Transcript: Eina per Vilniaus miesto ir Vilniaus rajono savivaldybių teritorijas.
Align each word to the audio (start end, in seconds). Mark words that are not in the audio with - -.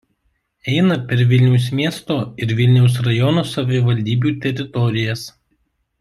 Eina 0.71 0.95
per 1.11 1.17
Vilniaus 1.33 1.67
miesto 1.79 2.17
ir 2.45 2.53
Vilniaus 2.61 2.97
rajono 3.09 3.43
savivaldybių 3.53 4.33
teritorijas. 4.47 5.27